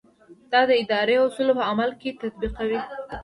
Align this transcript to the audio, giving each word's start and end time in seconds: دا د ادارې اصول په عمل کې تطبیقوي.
دا 0.51 0.61
د 0.69 0.71
ادارې 0.81 1.15
اصول 1.25 1.49
په 1.57 1.63
عمل 1.71 1.89
کې 2.01 2.09
تطبیقوي. 2.21 2.79